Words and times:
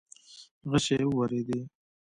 غشې 0.69 0.99
وورېدې. 1.07 1.59